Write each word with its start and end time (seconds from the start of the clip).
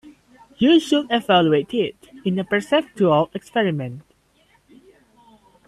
You 0.57 0.79
should 0.79 1.11
evaluate 1.11 1.75
it 1.75 1.95
in 2.25 2.39
a 2.39 2.43
perceptual 2.43 3.29
experiment. 3.35 4.01